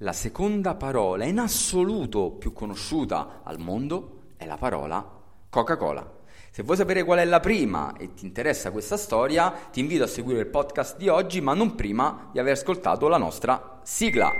La 0.00 0.12
seconda 0.12 0.74
parola 0.74 1.24
in 1.24 1.38
assoluto 1.38 2.32
più 2.32 2.52
conosciuta 2.52 3.40
al 3.42 3.58
mondo 3.58 4.24
è 4.36 4.44
la 4.44 4.58
parola 4.58 5.02
Coca-Cola. 5.48 6.18
Se 6.50 6.62
vuoi 6.62 6.76
sapere 6.76 7.02
qual 7.02 7.20
è 7.20 7.24
la 7.24 7.40
prima 7.40 7.96
e 7.96 8.12
ti 8.12 8.26
interessa 8.26 8.72
questa 8.72 8.98
storia, 8.98 9.50
ti 9.72 9.80
invito 9.80 10.04
a 10.04 10.06
seguire 10.06 10.40
il 10.40 10.48
podcast 10.48 10.98
di 10.98 11.08
oggi, 11.08 11.40
ma 11.40 11.54
non 11.54 11.74
prima 11.74 12.28
di 12.30 12.38
aver 12.38 12.52
ascoltato 12.52 13.08
la 13.08 13.16
nostra 13.16 13.80
sigla. 13.84 14.30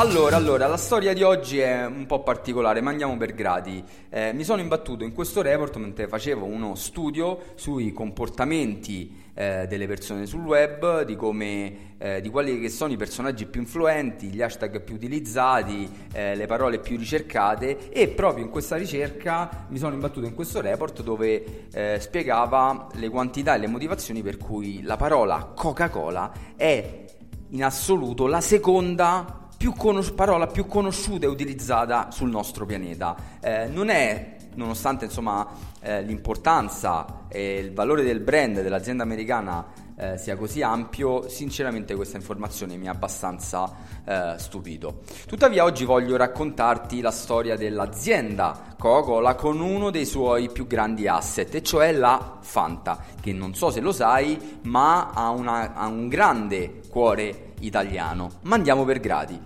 Allora, 0.00 0.36
allora, 0.36 0.66
la 0.66 0.78
storia 0.78 1.12
di 1.12 1.22
oggi 1.22 1.58
è 1.58 1.84
un 1.84 2.06
po' 2.06 2.22
particolare, 2.22 2.80
ma 2.80 2.88
andiamo 2.88 3.18
per 3.18 3.34
gradi. 3.34 3.84
Eh, 4.08 4.32
mi 4.32 4.44
sono 4.44 4.62
imbattuto 4.62 5.04
in 5.04 5.12
questo 5.12 5.42
report 5.42 5.76
mentre 5.76 6.08
facevo 6.08 6.46
uno 6.46 6.74
studio 6.74 7.38
sui 7.54 7.92
comportamenti 7.92 9.14
eh, 9.34 9.66
delle 9.68 9.86
persone 9.86 10.24
sul 10.24 10.40
web, 10.40 11.02
di, 11.02 11.16
come, 11.16 11.96
eh, 11.98 12.22
di 12.22 12.30
quali 12.30 12.70
sono 12.70 12.94
i 12.94 12.96
personaggi 12.96 13.44
più 13.44 13.60
influenti, 13.60 14.28
gli 14.28 14.40
hashtag 14.40 14.80
più 14.80 14.94
utilizzati, 14.94 15.86
eh, 16.14 16.34
le 16.34 16.46
parole 16.46 16.78
più 16.78 16.96
ricercate 16.96 17.90
e 17.90 18.08
proprio 18.08 18.42
in 18.42 18.50
questa 18.50 18.76
ricerca 18.76 19.66
mi 19.68 19.76
sono 19.76 19.92
imbattuto 19.92 20.24
in 20.24 20.34
questo 20.34 20.62
report 20.62 21.02
dove 21.02 21.66
eh, 21.74 21.98
spiegava 22.00 22.86
le 22.94 23.10
quantità 23.10 23.54
e 23.54 23.58
le 23.58 23.66
motivazioni 23.66 24.22
per 24.22 24.38
cui 24.38 24.80
la 24.82 24.96
parola 24.96 25.52
Coca-Cola 25.54 26.32
è 26.56 27.04
in 27.50 27.62
assoluto 27.62 28.26
la 28.26 28.40
seconda 28.40 29.39
più 29.60 29.74
conos- 29.74 30.10
parola 30.12 30.46
più 30.46 30.64
conosciuta 30.64 31.26
e 31.26 31.28
utilizzata 31.28 32.10
sul 32.10 32.30
nostro 32.30 32.64
pianeta. 32.64 33.14
Eh, 33.40 33.66
non 33.66 33.90
è, 33.90 34.36
nonostante 34.54 35.04
insomma, 35.04 35.46
eh, 35.82 36.00
l'importanza 36.00 37.26
e 37.28 37.58
il 37.58 37.74
valore 37.74 38.02
del 38.02 38.20
brand 38.20 38.62
dell'azienda 38.62 39.02
americana 39.02 39.62
eh, 40.00 40.16
sia 40.16 40.34
così 40.36 40.62
ampio, 40.62 41.28
sinceramente 41.28 41.94
questa 41.94 42.16
informazione 42.16 42.76
mi 42.76 42.88
ha 42.88 42.92
abbastanza 42.92 43.70
eh, 44.04 44.34
stupito. 44.38 45.02
Tuttavia 45.26 45.64
oggi 45.64 45.84
voglio 45.84 46.16
raccontarti 46.16 47.02
la 47.02 47.10
storia 47.10 47.56
dell'azienda 47.56 48.74
Coca-Cola 48.78 49.34
con 49.34 49.60
uno 49.60 49.90
dei 49.90 50.06
suoi 50.06 50.50
più 50.50 50.66
grandi 50.66 51.06
asset, 51.06 51.54
e 51.54 51.62
cioè 51.62 51.92
la 51.92 52.38
Fanta, 52.40 53.04
che 53.20 53.32
non 53.32 53.54
so 53.54 53.70
se 53.70 53.80
lo 53.80 53.92
sai, 53.92 54.58
ma 54.62 55.10
ha, 55.10 55.28
una, 55.28 55.74
ha 55.74 55.86
un 55.86 56.08
grande 56.08 56.80
cuore 56.88 57.52
italiano. 57.60 58.30
Ma 58.42 58.54
andiamo 58.54 58.84
per 58.84 59.00
gradi. 59.00 59.38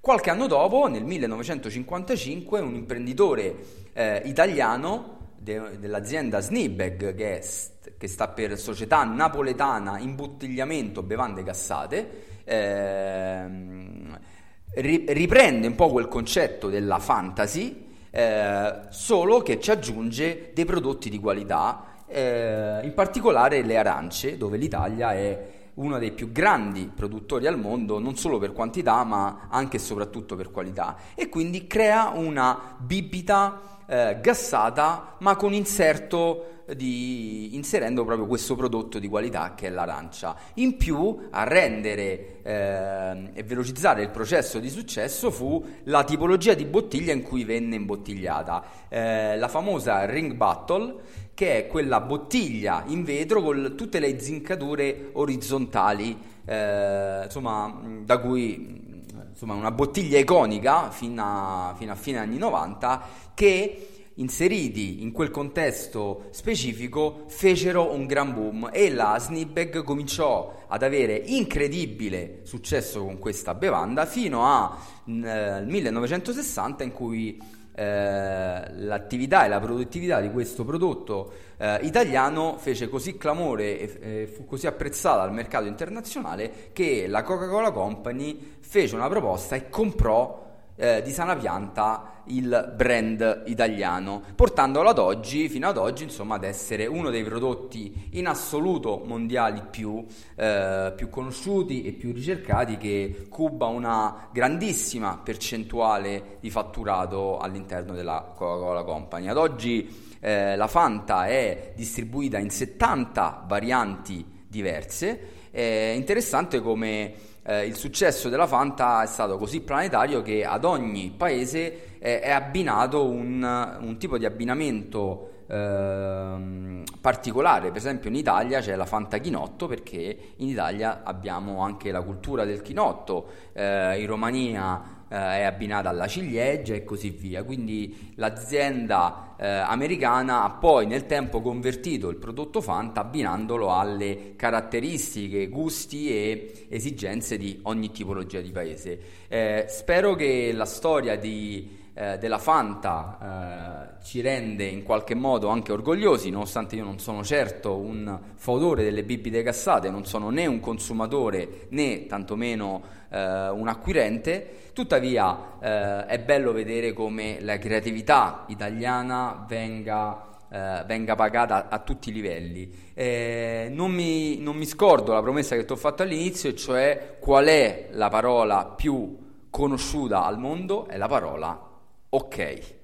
Qualche 0.00 0.30
anno 0.30 0.46
dopo, 0.46 0.86
nel 0.86 1.04
1955, 1.04 2.60
un 2.60 2.74
imprenditore 2.74 3.56
eh, 3.92 4.22
italiano 4.24 5.16
de- 5.36 5.78
dell'azienda 5.78 6.40
Snibeg, 6.40 7.14
che, 7.14 7.42
st- 7.42 7.92
che, 7.98 8.06
sta 8.06 8.28
per 8.28 8.58
Società 8.58 9.04
Napoletana 9.04 9.98
Imbottigliamento 9.98 11.02
Bevande 11.02 11.42
Gassate, 11.42 12.42
eh, 12.44 13.46
ri- 13.46 14.27
riprende 14.74 15.66
un 15.66 15.74
po' 15.74 15.90
quel 15.90 16.08
concetto 16.08 16.68
della 16.68 16.98
fantasy, 16.98 17.86
eh, 18.10 18.80
solo 18.90 19.40
che 19.40 19.60
ci 19.60 19.70
aggiunge 19.70 20.50
dei 20.54 20.64
prodotti 20.64 21.10
di 21.10 21.18
qualità, 21.18 22.02
eh, 22.06 22.80
in 22.82 22.94
particolare 22.94 23.62
le 23.62 23.76
arance, 23.76 24.36
dove 24.36 24.56
l'Italia 24.56 25.12
è 25.12 25.56
uno 25.74 25.98
dei 25.98 26.12
più 26.12 26.32
grandi 26.32 26.90
produttori 26.92 27.46
al 27.46 27.58
mondo, 27.58 27.98
non 27.98 28.16
solo 28.16 28.38
per 28.38 28.52
quantità, 28.52 29.04
ma 29.04 29.46
anche 29.48 29.76
e 29.76 29.80
soprattutto 29.80 30.34
per 30.34 30.50
qualità. 30.50 30.96
E 31.14 31.28
quindi 31.28 31.66
crea 31.66 32.08
una 32.08 32.76
bibita 32.78 33.60
eh, 33.86 34.18
gassata, 34.20 35.14
ma 35.18 35.36
con 35.36 35.52
inserto 35.52 36.57
di, 36.74 37.54
inserendo 37.54 38.04
proprio 38.04 38.26
questo 38.26 38.54
prodotto 38.56 38.98
di 38.98 39.08
qualità 39.08 39.54
che 39.54 39.66
è 39.66 39.70
l'arancia. 39.70 40.36
In 40.54 40.76
più, 40.76 41.28
a 41.30 41.44
rendere 41.44 42.40
eh, 42.42 43.30
e 43.32 43.42
velocizzare 43.42 44.02
il 44.02 44.10
processo 44.10 44.58
di 44.58 44.68
successo 44.68 45.30
fu 45.30 45.64
la 45.84 46.04
tipologia 46.04 46.54
di 46.54 46.64
bottiglia 46.64 47.12
in 47.12 47.22
cui 47.22 47.44
venne 47.44 47.76
imbottigliata, 47.76 48.64
eh, 48.88 49.36
la 49.36 49.48
famosa 49.48 50.04
ring 50.04 50.34
battle 50.34 51.26
che 51.34 51.56
è 51.56 51.66
quella 51.68 52.00
bottiglia 52.00 52.82
in 52.86 53.04
vetro 53.04 53.42
con 53.42 53.74
tutte 53.76 54.00
le 54.00 54.18
zincature 54.18 55.10
orizzontali, 55.12 56.18
eh, 56.44 57.22
insomma, 57.24 57.80
da 58.02 58.18
cui 58.18 59.04
insomma, 59.30 59.54
una 59.54 59.70
bottiglia 59.70 60.18
iconica 60.18 60.90
fino 60.90 61.22
a, 61.22 61.74
fino 61.78 61.92
a 61.92 61.94
fine 61.94 62.18
anni 62.18 62.38
90 62.38 63.02
che 63.34 63.97
inseriti 64.18 65.02
in 65.02 65.12
quel 65.12 65.30
contesto 65.30 66.26
specifico 66.30 67.24
fecero 67.28 67.92
un 67.92 68.06
gran 68.06 68.32
boom 68.32 68.70
e 68.72 68.90
la 68.90 69.16
Snipbag 69.18 69.82
cominciò 69.82 70.64
ad 70.66 70.82
avere 70.82 71.14
incredibile 71.16 72.40
successo 72.42 73.04
con 73.04 73.18
questa 73.18 73.54
bevanda 73.54 74.06
fino 74.06 74.44
al 74.44 74.70
eh, 75.06 75.64
1960 75.64 76.84
in 76.84 76.92
cui 76.92 77.38
eh, 77.78 78.72
l'attività 78.74 79.44
e 79.44 79.48
la 79.48 79.60
produttività 79.60 80.20
di 80.20 80.32
questo 80.32 80.64
prodotto 80.64 81.32
eh, 81.58 81.78
italiano 81.82 82.56
fece 82.58 82.88
così 82.88 83.16
clamore 83.16 83.78
e 83.78 83.98
eh, 84.00 84.26
fu 84.26 84.44
così 84.46 84.66
apprezzata 84.66 85.22
al 85.22 85.32
mercato 85.32 85.66
internazionale 85.66 86.70
che 86.72 87.06
la 87.06 87.22
Coca-Cola 87.22 87.70
Company 87.70 88.56
fece 88.58 88.96
una 88.96 89.08
proposta 89.08 89.54
e 89.54 89.68
comprò 89.68 90.47
eh, 90.78 91.02
di 91.02 91.10
sana 91.10 91.34
pianta 91.34 92.22
il 92.26 92.72
brand 92.76 93.42
italiano, 93.46 94.22
portandolo 94.34 94.90
ad 94.90 94.98
oggi, 94.98 95.48
fino 95.48 95.66
ad 95.66 95.76
oggi, 95.76 96.04
insomma, 96.04 96.36
ad 96.36 96.44
essere 96.44 96.86
uno 96.86 97.10
dei 97.10 97.24
prodotti 97.24 98.08
in 98.12 98.28
assoluto 98.28 99.02
mondiali 99.04 99.62
più, 99.68 100.04
eh, 100.36 100.92
più 100.94 101.08
conosciuti 101.10 101.82
e 101.82 101.92
più 101.92 102.12
ricercati 102.12 102.76
che 102.76 103.26
cuba 103.28 103.66
una 103.66 104.28
grandissima 104.32 105.20
percentuale 105.22 106.36
di 106.40 106.50
fatturato 106.50 107.38
all'interno 107.38 107.94
della 107.94 108.32
Coca-Cola 108.34 108.84
Company. 108.84 109.26
Ad 109.28 109.36
oggi 109.36 110.16
eh, 110.20 110.54
la 110.54 110.68
Fanta 110.68 111.26
è 111.26 111.72
distribuita 111.74 112.38
in 112.38 112.50
70 112.50 113.46
varianti 113.48 114.24
diverse. 114.46 115.36
È 115.50 115.92
interessante 115.96 116.60
come 116.60 117.14
eh, 117.48 117.64
il 117.64 117.76
successo 117.76 118.28
della 118.28 118.46
Fanta 118.46 119.02
è 119.02 119.06
stato 119.06 119.38
così 119.38 119.62
planetario 119.62 120.20
che 120.20 120.44
ad 120.44 120.66
ogni 120.66 121.14
paese 121.16 121.96
eh, 121.98 122.20
è 122.20 122.30
abbinato 122.30 123.08
un, 123.08 123.78
un, 123.80 123.96
tipo 123.96 124.18
di 124.18 124.26
abbinamento 124.26 125.44
eh, 125.46 126.82
particolare. 127.00 127.68
Per 127.68 127.78
esempio 127.78 128.10
in 128.10 128.16
Italia 128.16 128.60
c'è 128.60 128.76
la 128.76 128.84
Fanta 128.84 129.16
Chinotto 129.16 129.66
perché 129.66 130.34
in 130.36 130.48
Italia 130.48 131.00
abbiamo 131.02 131.62
anche 131.62 131.90
la 131.90 132.02
cultura 132.02 132.44
del 132.44 132.60
chinotto, 132.60 133.28
eh, 133.54 133.98
in 133.98 134.06
Romania 134.06 134.97
è 135.08 135.42
abbinata 135.42 135.88
alla 135.88 136.06
ciliegia 136.06 136.74
e 136.74 136.84
così 136.84 137.10
via. 137.10 137.42
Quindi 137.42 138.12
l'azienda 138.16 139.34
eh, 139.38 139.46
americana 139.46 140.44
ha 140.44 140.50
poi 140.50 140.86
nel 140.86 141.06
tempo 141.06 141.40
convertito 141.40 142.08
il 142.08 142.16
prodotto 142.16 142.60
Fanta 142.60 143.00
abbinandolo 143.00 143.72
alle 143.72 144.34
caratteristiche, 144.36 145.48
gusti 145.48 146.10
e 146.10 146.66
esigenze 146.68 147.36
di 147.36 147.60
ogni 147.62 147.90
tipologia 147.90 148.40
di 148.40 148.50
paese. 148.50 149.00
Eh, 149.28 149.66
spero 149.68 150.14
che 150.14 150.52
la 150.52 150.66
storia 150.66 151.16
di 151.16 151.86
eh, 151.98 152.16
della 152.18 152.38
Fanta 152.38 153.96
eh, 153.98 154.04
ci 154.04 154.20
rende 154.20 154.64
in 154.64 154.84
qualche 154.84 155.16
modo 155.16 155.48
anche 155.48 155.72
orgogliosi, 155.72 156.30
nonostante 156.30 156.76
io 156.76 156.84
non 156.84 157.00
sono 157.00 157.24
certo 157.24 157.76
un 157.76 158.16
fautore 158.36 158.84
delle 158.84 159.02
bibite 159.02 159.42
gassate, 159.42 159.90
non 159.90 160.04
sono 160.04 160.30
né 160.30 160.46
un 160.46 160.60
consumatore 160.60 161.66
né 161.70 162.06
tantomeno 162.06 162.82
eh, 163.10 163.48
un 163.48 163.66
acquirente, 163.66 164.70
tuttavia 164.72 165.58
eh, 165.60 166.06
è 166.06 166.20
bello 166.20 166.52
vedere 166.52 166.92
come 166.92 167.38
la 167.40 167.58
creatività 167.58 168.44
italiana 168.46 169.44
venga 169.48 170.26
Uh, 170.48 170.82
venga 170.86 171.14
pagata 171.14 171.68
a 171.68 171.78
tutti 171.80 172.08
i 172.08 172.12
livelli. 172.14 172.72
Eh, 172.94 173.68
non, 173.70 173.90
mi, 173.90 174.38
non, 174.38 174.56
mi, 174.56 174.64
scordo 174.64 175.12
la 175.12 175.20
promessa 175.20 175.54
che 175.54 175.66
ti 175.66 175.72
ho 175.72 175.76
fatto 175.76 176.02
all'inizio, 176.02 176.54
cioè 176.54 177.18
qual 177.20 177.44
è 177.44 177.88
la 177.90 178.08
parola 178.08 178.64
più 178.64 179.14
conosciuta 179.50 180.24
al 180.24 180.38
mondo? 180.38 180.86
È 180.86 180.96
la 180.96 181.06
parola 181.06 181.67
ok. 182.10 182.76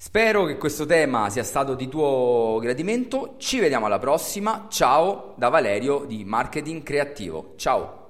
Spero 0.00 0.44
che 0.44 0.56
questo 0.56 0.86
tema 0.86 1.28
sia 1.28 1.42
stato 1.42 1.74
di 1.74 1.88
tuo 1.88 2.58
gradimento. 2.60 3.34
Ci 3.38 3.58
vediamo 3.58 3.86
alla 3.86 3.98
prossima. 3.98 4.66
Ciao 4.70 5.34
da 5.36 5.48
Valerio 5.48 6.04
di 6.06 6.24
Marketing 6.24 6.82
Creativo. 6.82 7.54
Ciao. 7.56 8.07